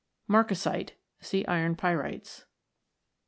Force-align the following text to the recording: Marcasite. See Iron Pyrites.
Marcasite. 0.27 0.93
See 1.19 1.45
Iron 1.45 1.75
Pyrites. 1.75 2.45